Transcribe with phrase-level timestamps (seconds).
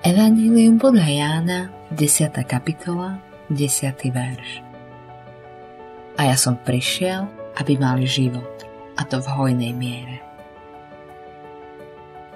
[0.00, 1.60] Evangelium podľa Jána,
[1.92, 2.32] 10.
[2.48, 3.20] kapitola,
[3.52, 3.92] 10.
[4.08, 4.64] verš.
[6.16, 7.28] A ja som prišiel,
[7.60, 8.64] aby mali život,
[8.96, 10.24] a to v hojnej miere.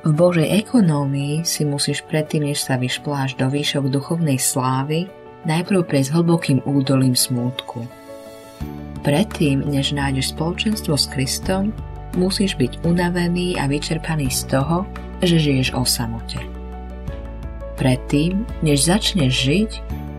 [0.04, 5.08] V Božej ekonómii si musíš predtým, než sa vyšpláš do výšok duchovnej slávy,
[5.48, 7.88] najprv prejsť hlbokým údolím smútku.
[9.00, 11.72] Predtým, než nájdeš spoločenstvo s Kristom,
[12.12, 14.84] musíš byť unavený a vyčerpaný z toho,
[15.24, 16.53] že žiješ o samote.
[17.74, 19.70] Predtým, než začneš žiť,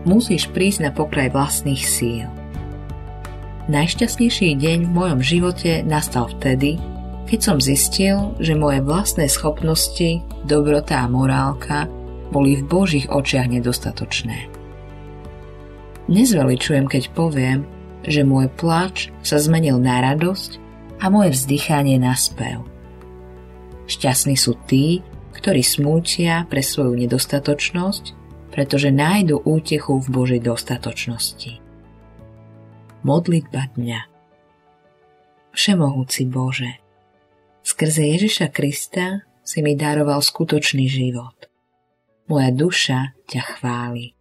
[0.04, 2.28] musíš prísť na pokraj vlastných síl.
[3.66, 6.78] Najšťastnejší deň v mojom živote nastal vtedy,
[7.26, 11.90] keď som zistil, že moje vlastné schopnosti, dobrota a morálka
[12.30, 14.46] boli v Božích očiach nedostatočné.
[16.06, 17.66] Nezveličujem, keď poviem,
[18.06, 20.62] že môj plač sa zmenil na radosť
[21.02, 22.62] a moje vzdychanie na spev.
[23.90, 25.02] Šťastní sú tí,
[25.36, 28.16] ktorí smútia pre svoju nedostatočnosť,
[28.48, 31.60] pretože nájdu útechu v Božej dostatočnosti.
[33.04, 34.00] Modlitba dňa
[35.52, 36.80] Všemohúci Bože,
[37.60, 41.52] skrze Ježiša Krista si mi daroval skutočný život.
[42.26, 44.15] Moja duša ťa chváli.